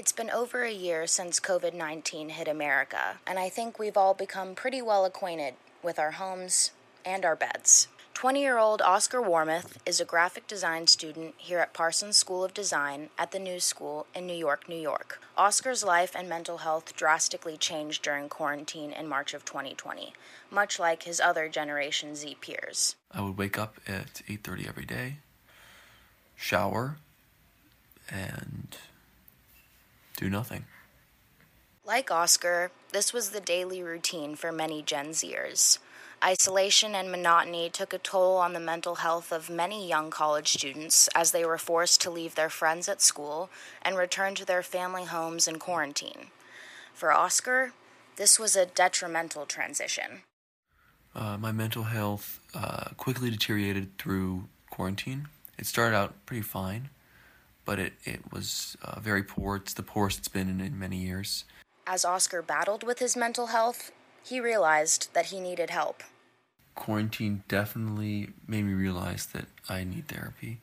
It's 0.00 0.12
been 0.12 0.30
over 0.30 0.62
a 0.62 0.72
year 0.72 1.06
since 1.06 1.38
COVID 1.38 1.74
19 1.74 2.30
hit 2.30 2.48
America, 2.48 3.18
and 3.26 3.38
I 3.38 3.50
think 3.50 3.78
we've 3.78 3.98
all 3.98 4.14
become 4.14 4.54
pretty 4.54 4.80
well 4.80 5.04
acquainted 5.04 5.56
with 5.82 5.98
our 5.98 6.12
homes 6.12 6.70
and 7.04 7.22
our 7.22 7.36
beds. 7.36 7.86
20 8.14 8.40
year 8.40 8.56
old 8.56 8.80
Oscar 8.80 9.20
Warmoth 9.20 9.76
is 9.84 10.00
a 10.00 10.06
graphic 10.06 10.46
design 10.46 10.86
student 10.86 11.34
here 11.36 11.58
at 11.58 11.74
Parsons 11.74 12.16
School 12.16 12.42
of 12.42 12.54
Design 12.54 13.10
at 13.18 13.32
the 13.32 13.38
New 13.38 13.60
School 13.60 14.06
in 14.14 14.26
New 14.26 14.32
York, 14.32 14.70
New 14.70 14.80
York. 14.80 15.20
Oscar's 15.36 15.84
life 15.84 16.16
and 16.16 16.30
mental 16.30 16.56
health 16.56 16.96
drastically 16.96 17.58
changed 17.58 18.02
during 18.02 18.30
quarantine 18.30 18.92
in 18.92 19.06
March 19.06 19.34
of 19.34 19.44
2020, 19.44 20.14
much 20.50 20.78
like 20.78 21.02
his 21.02 21.20
other 21.20 21.46
Generation 21.46 22.16
Z 22.16 22.38
peers. 22.40 22.96
I 23.12 23.20
would 23.20 23.36
wake 23.36 23.58
up 23.58 23.76
at 23.86 24.22
8:30 24.26 24.66
every 24.66 24.86
day, 24.86 25.16
shower, 26.36 26.96
and 28.08 28.78
do 30.20 30.30
nothing. 30.30 30.66
Like 31.84 32.10
Oscar, 32.10 32.70
this 32.92 33.12
was 33.12 33.30
the 33.30 33.40
daily 33.40 33.82
routine 33.82 34.36
for 34.36 34.52
many 34.52 34.82
Gen 34.82 35.08
Zers. 35.08 35.78
Isolation 36.22 36.94
and 36.94 37.10
monotony 37.10 37.70
took 37.70 37.94
a 37.94 37.98
toll 37.98 38.36
on 38.36 38.52
the 38.52 38.60
mental 38.60 38.96
health 38.96 39.32
of 39.32 39.48
many 39.48 39.88
young 39.88 40.10
college 40.10 40.48
students 40.48 41.08
as 41.14 41.32
they 41.32 41.46
were 41.46 41.56
forced 41.56 42.02
to 42.02 42.10
leave 42.10 42.34
their 42.34 42.50
friends 42.50 42.86
at 42.90 43.00
school 43.00 43.48
and 43.80 43.96
return 43.96 44.34
to 44.34 44.44
their 44.44 44.62
family 44.62 45.04
homes 45.04 45.48
in 45.48 45.58
quarantine. 45.58 46.26
For 46.92 47.10
Oscar, 47.10 47.72
this 48.16 48.38
was 48.38 48.54
a 48.54 48.66
detrimental 48.66 49.46
transition. 49.46 50.20
Uh, 51.14 51.38
my 51.38 51.52
mental 51.52 51.84
health 51.84 52.38
uh, 52.54 52.90
quickly 52.98 53.30
deteriorated 53.30 53.96
through 53.96 54.44
quarantine. 54.68 55.28
It 55.58 55.64
started 55.64 55.96
out 55.96 56.26
pretty 56.26 56.42
fine, 56.42 56.90
but 57.64 57.78
it, 57.78 57.92
it 58.04 58.32
was 58.32 58.76
uh, 58.82 59.00
very 59.00 59.22
poor. 59.22 59.56
It's 59.56 59.74
the 59.74 59.82
poorest 59.82 60.18
it's 60.18 60.28
been 60.28 60.48
in, 60.48 60.60
in 60.60 60.78
many 60.78 60.96
years. 60.96 61.44
As 61.86 62.04
Oscar 62.04 62.42
battled 62.42 62.84
with 62.84 62.98
his 62.98 63.16
mental 63.16 63.48
health, 63.48 63.92
he 64.22 64.40
realized 64.40 65.12
that 65.14 65.26
he 65.26 65.40
needed 65.40 65.70
help. 65.70 66.02
Quarantine 66.74 67.42
definitely 67.48 68.30
made 68.46 68.64
me 68.64 68.72
realize 68.72 69.26
that 69.26 69.46
I 69.68 69.84
need 69.84 70.08
therapy 70.08 70.60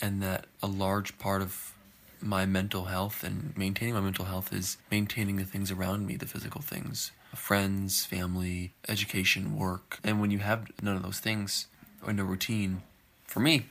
and 0.00 0.22
that 0.22 0.46
a 0.62 0.66
large 0.66 1.18
part 1.18 1.42
of 1.42 1.72
my 2.20 2.46
mental 2.46 2.84
health 2.86 3.22
and 3.22 3.56
maintaining 3.56 3.94
my 3.94 4.00
mental 4.00 4.24
health 4.24 4.52
is 4.52 4.78
maintaining 4.90 5.36
the 5.36 5.44
things 5.44 5.70
around 5.70 6.06
me, 6.06 6.16
the 6.16 6.26
physical 6.26 6.62
things 6.62 7.12
friends, 7.34 8.04
family, 8.04 8.72
education, 8.88 9.56
work. 9.56 9.98
And 10.04 10.20
when 10.20 10.30
you 10.30 10.38
have 10.38 10.70
none 10.80 10.94
of 10.96 11.02
those 11.02 11.18
things 11.18 11.66
or 12.06 12.12
no 12.12 12.22
routine, 12.22 12.82
for 13.26 13.40
me, 13.40 13.66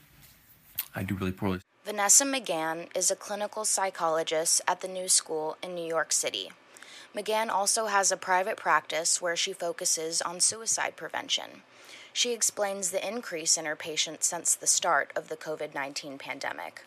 I 0.94 1.04
do 1.04 1.16
really 1.16 1.32
poorly. 1.32 1.62
Vanessa 1.94 2.26
McGann 2.26 2.88
is 2.98 3.12
a 3.12 3.16
clinical 3.16 3.66
psychologist 3.66 4.62
at 4.68 4.82
the 4.82 4.88
New 4.88 5.08
School 5.08 5.58
in 5.62 5.76
New 5.76 5.86
York 5.86 6.12
City. 6.12 6.50
McGann 7.16 7.50
also 7.50 7.86
has 7.86 8.12
a 8.12 8.18
private 8.18 8.58
practice 8.58 9.22
where 9.22 9.36
she 9.36 9.54
focuses 9.54 10.20
on 10.20 10.40
suicide 10.40 10.96
prevention. 10.96 11.62
She 12.12 12.34
explains 12.34 12.90
the 12.90 13.08
increase 13.08 13.58
in 13.58 13.66
her 13.66 13.76
patients 13.76 14.26
since 14.26 14.56
the 14.56 14.66
start 14.66 15.12
of 15.16 15.30
the 15.30 15.38
COVID 15.38 15.76
19 15.76 16.18
pandemic. 16.18 16.84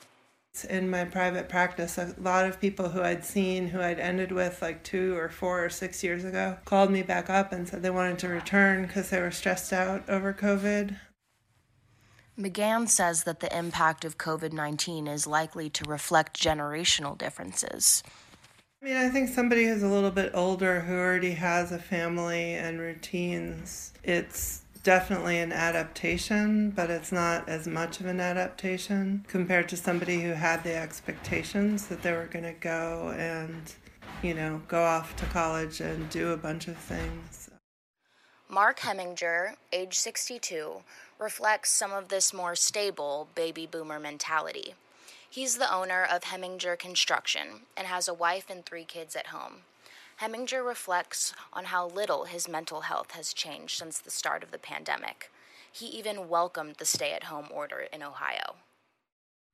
In 0.69 0.91
my 0.91 1.05
private 1.05 1.49
practice, 1.49 1.99
a 1.99 2.13
lot 2.19 2.45
of 2.45 2.61
people 2.61 2.89
who 2.89 3.01
I'd 3.01 3.25
seen 3.25 3.69
who 3.69 3.81
I'd 3.81 4.01
ended 4.01 4.33
with 4.33 4.61
like 4.61 4.83
two 4.83 5.17
or 5.17 5.29
four 5.29 5.65
or 5.65 5.71
six 5.71 6.03
years 6.03 6.25
ago 6.25 6.57
called 6.65 6.91
me 6.91 7.03
back 7.03 7.31
up 7.31 7.53
and 7.53 7.69
said 7.69 7.85
they 7.85 7.91
wanted 7.91 8.19
to 8.19 8.29
return 8.29 8.85
because 8.85 9.11
they 9.11 9.21
were 9.21 9.31
stressed 9.31 9.73
out 9.73 10.03
over 10.09 10.35
COVID. 10.35 10.97
McGann 12.39 12.87
says 12.87 13.25
that 13.25 13.41
the 13.41 13.57
impact 13.57 14.05
of 14.05 14.19
COVID 14.19 14.53
19 14.53 15.07
is 15.07 15.27
likely 15.27 15.71
to 15.71 15.85
reflect 15.85 16.39
generational 16.39 17.17
differences. 17.17 18.03
I 18.83 18.85
mean, 18.85 18.97
I 18.97 19.09
think 19.09 19.31
somebody 19.31 19.67
who's 19.67 19.83
a 19.83 19.89
little 19.89 20.11
bit 20.11 20.33
older 20.35 20.81
who 20.81 20.95
already 20.95 21.33
has 21.33 21.73
a 21.73 21.79
family 21.79 22.53
and 22.53 22.79
routines, 22.79 23.95
it's 24.05 24.63
definitely 24.83 25.39
an 25.39 25.51
adaptation, 25.51 26.71
but 26.71 26.91
it's 26.91 27.11
not 27.11 27.49
as 27.49 27.67
much 27.67 28.01
of 28.01 28.07
an 28.07 28.21
adaptation 28.21 29.25
compared 29.29 29.69
to 29.71 29.77
somebody 29.77 30.21
who 30.21 30.33
had 30.33 30.63
the 30.63 30.77
expectations 30.77 31.87
that 31.87 32.03
they 32.03 32.13
were 32.13 32.27
going 32.27 32.45
to 32.45 32.53
go 32.53 33.15
and, 33.17 33.75
you 34.23 34.35
know, 34.35 34.61
go 34.69 34.85
off 34.85 35.17
to 35.17 35.25
college 35.27 35.81
and 35.81 36.09
do 36.11 36.33
a 36.33 36.37
bunch 36.37 36.69
of 36.69 36.77
things. 36.77 37.46
Mark 38.49 38.79
Heminger, 38.81 39.57
age 39.73 39.95
62, 39.95 40.83
reflects 41.19 41.73
some 41.73 41.93
of 41.93 42.09
this 42.09 42.33
more 42.33 42.55
stable 42.55 43.27
baby 43.35 43.67
boomer 43.67 43.99
mentality. 43.99 44.75
He's 45.29 45.59
the 45.59 45.73
owner 45.73 46.05
of 46.05 46.23
Heminger 46.23 46.79
Construction 46.79 47.63
and 47.77 47.89
has 47.89 48.07
a 48.07 48.15
wife 48.15 48.49
and 48.49 48.65
three 48.65 48.85
kids 48.85 49.17
at 49.17 49.29
home. 49.29 49.63
Heminger 50.21 50.65
reflects 50.65 51.35
on 51.53 51.67
how 51.67 51.89
little 51.89 52.25
his 52.25 52.49
mental 52.49 52.83
health 52.83 53.11
has 53.11 53.33
changed 53.33 53.79
since 53.79 53.99
the 53.99 54.13
start 54.13 54.45
of 54.45 54.53
the 54.53 54.59
pandemic. 54.59 55.29
He 55.71 55.87
even 55.87 56.29
welcomed 56.29 56.77
the 56.77 56.85
stay 56.85 57.13
at 57.13 57.25
home 57.25 57.49
order 57.51 57.89
in 57.93 58.01
Ohio. 58.01 58.55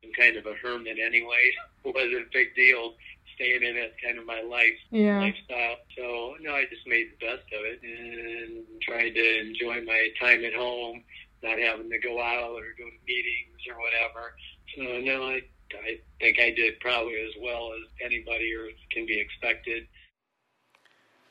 I'm 0.04 0.12
kind 0.12 0.36
of 0.36 0.44
a 0.44 0.54
hermit 0.62 0.98
anyway. 0.98 1.50
It 1.84 1.94
wasn't 1.94 2.26
a 2.26 2.30
big 2.30 2.54
deal 2.54 2.92
staying 3.34 3.62
in 3.62 3.76
it, 3.76 3.94
kind 4.04 4.18
of 4.18 4.26
my 4.26 4.42
life 4.42 4.78
yeah. 4.90 5.20
lifestyle. 5.20 5.76
So 5.96 6.34
no, 6.40 6.54
I 6.54 6.64
just 6.64 6.86
made 6.86 7.08
the 7.12 7.26
best 7.26 7.46
of 7.52 7.64
it 7.64 7.80
and 7.82 8.64
tried 8.82 9.10
to 9.10 9.40
enjoy 9.40 9.82
my 9.84 10.08
time 10.20 10.44
at 10.44 10.54
home, 10.54 11.02
not 11.42 11.58
having 11.58 11.90
to 11.90 11.98
go 11.98 12.20
out 12.20 12.52
or 12.52 12.74
go 12.78 12.84
to 12.84 13.06
meetings 13.06 13.62
or 13.68 13.80
whatever. 13.80 14.34
So 14.76 15.00
no, 15.00 15.28
I 15.28 15.42
I 15.74 15.98
think 16.20 16.38
I 16.38 16.50
did 16.50 16.80
probably 16.80 17.20
as 17.20 17.34
well 17.40 17.72
as 17.72 17.88
anybody 18.04 18.52
or 18.54 18.68
can 18.90 19.06
be 19.06 19.18
expected. 19.18 19.86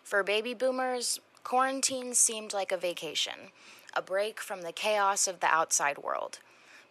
For 0.03 0.23
baby 0.23 0.53
boomers, 0.53 1.19
quarantine 1.43 2.13
seemed 2.13 2.53
like 2.53 2.71
a 2.71 2.77
vacation, 2.77 3.51
a 3.95 4.01
break 4.01 4.39
from 4.39 4.61
the 4.61 4.71
chaos 4.71 5.27
of 5.27 5.39
the 5.39 5.47
outside 5.47 5.99
world. 5.99 6.39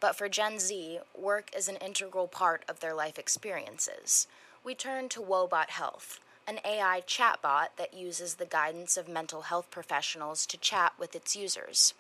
But 0.01 0.17
for 0.17 0.29
Gen 0.29 0.59
Z, 0.59 1.01
work 1.17 1.51
is 1.55 1.69
an 1.69 1.77
integral 1.77 2.27
part 2.27 2.65
of 2.69 2.81
their 2.81 2.95
life 2.95 3.19
experiences. 3.19 4.27
We 4.63 4.75
turn 4.75 5.09
to 5.11 5.23
Woebot 5.23 5.71
Health, 5.71 6.21
an 6.47 6.61
AI 6.67 7.03
chatbot 7.07 7.69
that 7.79 7.95
uses 7.95 8.35
the 8.35 8.45
guidance 8.45 8.99
of 8.99 9.09
mental 9.09 9.43
health 9.43 9.71
professionals 9.71 10.45
to 10.45 10.59
chat 10.59 10.93
with 10.99 11.17
its 11.17 11.35
users. 11.35 11.95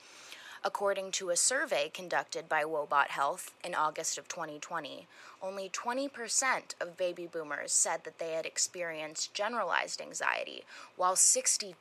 According 0.62 1.12
to 1.12 1.30
a 1.30 1.36
survey 1.36 1.88
conducted 1.88 2.50
by 2.50 2.64
Woebot 2.64 3.08
Health 3.08 3.54
in 3.64 3.74
August 3.74 4.18
of 4.18 4.28
2020, 4.28 5.06
only 5.40 5.70
20% 5.70 6.74
of 6.82 6.98
baby 6.98 7.26
boomers 7.26 7.72
said 7.72 8.04
that 8.04 8.18
they 8.18 8.32
had 8.32 8.44
experienced 8.44 9.32
generalized 9.32 10.02
anxiety, 10.02 10.64
while 10.96 11.14
62% 11.14 11.74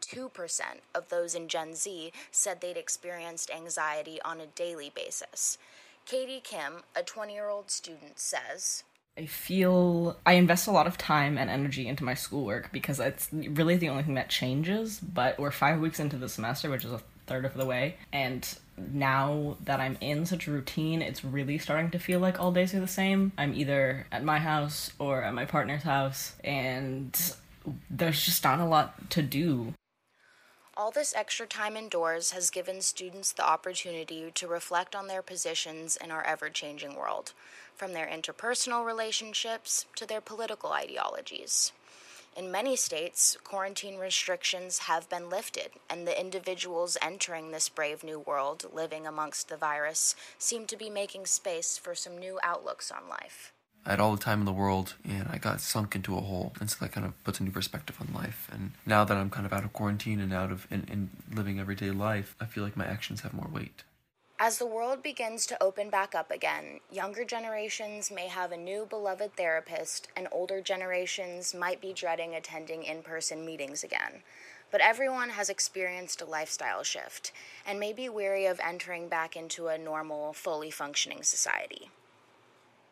of 0.95 1.09
those 1.09 1.35
in 1.35 1.49
Gen 1.49 1.75
Z 1.75 2.13
said 2.31 2.61
they'd 2.61 2.77
experienced 2.77 3.51
anxiety 3.51 4.21
on 4.23 4.39
a 4.39 4.45
daily 4.45 4.93
basis. 4.95 5.57
Katie 6.05 6.41
Kim, 6.41 6.83
a 6.95 7.03
20 7.03 7.33
year 7.33 7.49
old 7.49 7.69
student, 7.69 8.17
says, 8.17 8.85
I 9.17 9.25
feel 9.25 10.17
I 10.25 10.33
invest 10.33 10.67
a 10.67 10.71
lot 10.71 10.87
of 10.87 10.97
time 10.97 11.37
and 11.37 11.49
energy 11.49 11.87
into 11.87 12.05
my 12.05 12.13
schoolwork 12.13 12.71
because 12.71 13.01
it's 13.01 13.27
really 13.33 13.75
the 13.75 13.89
only 13.89 14.03
thing 14.03 14.13
that 14.13 14.29
changes. 14.29 14.99
But 14.99 15.37
we're 15.37 15.51
five 15.51 15.81
weeks 15.81 15.99
into 15.99 16.15
the 16.15 16.29
semester, 16.29 16.69
which 16.69 16.85
is 16.85 16.93
a 16.93 17.01
third 17.27 17.43
of 17.43 17.53
the 17.53 17.65
way, 17.65 17.97
and 18.13 18.57
now 18.91 19.57
that 19.65 19.79
I'm 19.79 19.97
in 20.01 20.25
such 20.25 20.47
a 20.47 20.51
routine, 20.51 21.01
it's 21.01 21.23
really 21.23 21.57
starting 21.57 21.91
to 21.91 21.99
feel 21.99 22.19
like 22.19 22.39
all 22.39 22.51
days 22.51 22.73
are 22.73 22.79
the 22.79 22.87
same. 22.87 23.33
I'm 23.37 23.53
either 23.53 24.07
at 24.11 24.23
my 24.23 24.39
house 24.39 24.91
or 24.99 25.21
at 25.21 25.33
my 25.33 25.45
partner's 25.45 25.83
house, 25.83 26.33
and 26.43 27.15
there's 27.89 28.23
just 28.23 28.43
not 28.43 28.59
a 28.59 28.65
lot 28.65 29.11
to 29.11 29.21
do. 29.21 29.73
All 30.79 30.91
this 30.91 31.13
extra 31.13 31.45
time 31.45 31.75
indoors 31.75 32.31
has 32.31 32.49
given 32.49 32.79
students 32.79 33.33
the 33.33 33.45
opportunity 33.45 34.31
to 34.33 34.47
reflect 34.47 34.95
on 34.95 35.07
their 35.07 35.21
positions 35.21 35.97
in 35.97 36.09
our 36.09 36.23
ever 36.23 36.49
changing 36.49 36.95
world, 36.95 37.33
from 37.75 37.91
their 37.91 38.07
interpersonal 38.07 38.85
relationships 38.85 39.87
to 39.97 40.05
their 40.05 40.21
political 40.21 40.71
ideologies. 40.71 41.73
In 42.37 42.49
many 42.49 42.77
states, 42.77 43.35
quarantine 43.43 43.97
restrictions 43.97 44.79
have 44.79 45.09
been 45.09 45.29
lifted, 45.29 45.71
and 45.89 46.07
the 46.07 46.17
individuals 46.17 46.95
entering 47.01 47.51
this 47.51 47.67
brave 47.67 48.01
new 48.01 48.19
world 48.19 48.65
living 48.71 49.05
amongst 49.05 49.49
the 49.49 49.57
virus 49.57 50.15
seem 50.37 50.65
to 50.67 50.77
be 50.77 50.89
making 50.89 51.25
space 51.25 51.77
for 51.77 51.93
some 51.93 52.17
new 52.17 52.39
outlooks 52.41 52.89
on 52.89 53.09
life. 53.09 53.51
I 53.85 53.91
had 53.91 53.99
all 53.99 54.15
the 54.15 54.21
time 54.21 54.39
in 54.39 54.45
the 54.45 54.53
world 54.53 54.95
and 55.03 55.27
I 55.29 55.37
got 55.37 55.61
sunk 55.61 55.95
into 55.95 56.17
a 56.17 56.21
hole. 56.21 56.53
And 56.59 56.69
so 56.69 56.77
that 56.81 56.91
kind 56.91 57.05
of 57.05 57.23
puts 57.23 57.39
a 57.39 57.43
new 57.43 57.51
perspective 57.51 57.97
on 57.99 58.13
life. 58.13 58.47
And 58.51 58.71
now 58.85 59.03
that 59.03 59.17
I'm 59.17 59.29
kind 59.29 59.45
of 59.45 59.53
out 59.53 59.63
of 59.63 59.73
quarantine 59.73 60.19
and 60.19 60.33
out 60.33 60.51
of 60.51 60.67
and, 60.69 60.87
and 60.89 61.09
living 61.33 61.59
everyday 61.59 61.91
life, 61.91 62.35
I 62.39 62.45
feel 62.45 62.63
like 62.63 62.77
my 62.77 62.85
actions 62.85 63.21
have 63.21 63.33
more 63.33 63.49
weight. 63.51 63.83
As 64.41 64.57
the 64.57 64.65
world 64.65 65.03
begins 65.03 65.45
to 65.47 65.61
open 65.61 65.89
back 65.89 66.15
up 66.15 66.31
again, 66.31 66.79
younger 66.89 67.25
generations 67.25 68.09
may 68.09 68.27
have 68.27 68.53
a 68.53 68.57
new 68.57 68.85
beloved 68.89 69.35
therapist, 69.35 70.07
and 70.15 70.29
older 70.31 70.61
generations 70.61 71.53
might 71.53 71.81
be 71.81 71.91
dreading 71.91 72.35
attending 72.35 72.83
in 72.83 73.01
person 73.01 73.45
meetings 73.45 73.83
again. 73.83 74.23
But 74.71 74.79
everyone 74.79 75.31
has 75.31 75.49
experienced 75.49 76.21
a 76.21 76.25
lifestyle 76.25 76.83
shift 76.83 77.33
and 77.65 77.81
may 77.81 77.91
be 77.91 78.07
weary 78.07 78.45
of 78.45 78.61
entering 78.63 79.09
back 79.09 79.35
into 79.35 79.67
a 79.67 79.77
normal, 79.77 80.31
fully 80.31 80.71
functioning 80.71 81.23
society. 81.23 81.89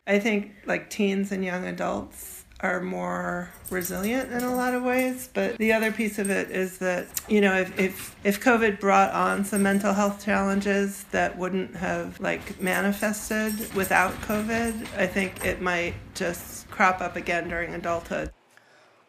I 0.08 0.18
think, 0.18 0.52
like 0.66 0.90
teens 0.90 1.30
and 1.30 1.44
young 1.44 1.66
adults, 1.66 2.38
are 2.60 2.80
more 2.80 3.50
resilient 3.70 4.32
in 4.32 4.42
a 4.42 4.54
lot 4.54 4.74
of 4.74 4.82
ways. 4.82 5.28
But 5.32 5.58
the 5.58 5.72
other 5.72 5.92
piece 5.92 6.18
of 6.18 6.30
it 6.30 6.50
is 6.50 6.78
that, 6.78 7.06
you 7.28 7.40
know, 7.40 7.54
if, 7.54 7.78
if, 7.78 8.16
if 8.24 8.40
COVID 8.42 8.80
brought 8.80 9.12
on 9.12 9.44
some 9.44 9.62
mental 9.62 9.92
health 9.92 10.24
challenges 10.24 11.04
that 11.12 11.38
wouldn't 11.38 11.76
have 11.76 12.18
like 12.18 12.60
manifested 12.60 13.72
without 13.74 14.12
COVID, 14.22 14.88
I 14.96 15.06
think 15.06 15.44
it 15.44 15.60
might 15.60 15.94
just 16.14 16.68
crop 16.70 17.00
up 17.00 17.14
again 17.14 17.48
during 17.48 17.74
adulthood. 17.74 18.32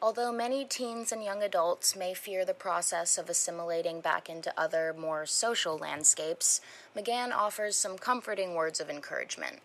Although 0.01 0.31
many 0.31 0.63
teens 0.63 1.12
and 1.12 1.24
young 1.24 1.44
adults 1.44 1.96
may 1.96 2.13
fear 2.13 2.46
the 2.46 2.54
process 2.54 3.18
of 3.18 3.30
assimilating 3.30 4.00
back 4.00 4.30
into 4.30 4.54
other, 4.57 4.96
more 4.98 5.25
social 5.25 5.78
landscapes, 5.78 6.62
McGann 6.96 7.34
offers 7.34 7.75
some 7.75 7.98
comforting 7.98 8.54
words 8.54 8.80
of 8.80 8.90
encouragement. 8.90 9.60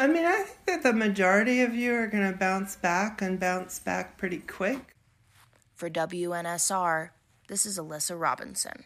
I 0.00 0.06
mean, 0.06 0.24
I 0.24 0.44
think 0.44 0.64
that 0.66 0.82
the 0.84 0.92
majority 0.92 1.60
of 1.60 1.74
you 1.74 1.92
are 1.96 2.06
going 2.06 2.30
to 2.32 2.38
bounce 2.38 2.76
back 2.76 3.20
and 3.20 3.40
bounce 3.40 3.80
back 3.80 4.16
pretty 4.16 4.38
quick. 4.38 4.94
For 5.74 5.90
WNSR, 5.90 7.10
this 7.48 7.66
is 7.66 7.80
Alyssa 7.80 8.18
Robinson. 8.18 8.84